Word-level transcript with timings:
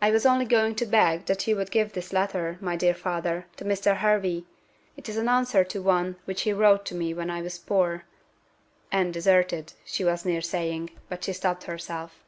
"I 0.00 0.10
was 0.10 0.24
only 0.24 0.46
going 0.46 0.76
to 0.76 0.86
beg 0.86 1.26
that 1.26 1.46
you 1.46 1.56
would 1.56 1.70
give 1.70 1.92
this 1.92 2.10
letter, 2.10 2.56
my 2.58 2.74
dear 2.74 2.94
father, 2.94 3.44
to 3.56 3.66
Mr. 3.66 3.98
Hervey. 3.98 4.44
It 4.96 5.10
is 5.10 5.18
an 5.18 5.28
answer 5.28 5.62
to 5.62 5.82
one 5.82 6.16
which 6.24 6.40
he 6.44 6.54
wrote 6.54 6.86
to 6.86 6.94
me 6.94 7.12
when 7.12 7.28
I 7.28 7.42
was 7.42 7.58
poor" 7.58 8.04
and 8.90 9.12
deserted, 9.12 9.74
she 9.84 10.04
was 10.04 10.24
near 10.24 10.40
saying, 10.40 10.88
but 11.10 11.22
she 11.22 11.34
stopped 11.34 11.64
herself. 11.64 12.24